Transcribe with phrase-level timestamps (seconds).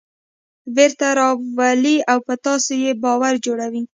[0.75, 3.83] بېرته راولي او په تاسې یې باور جوړوي.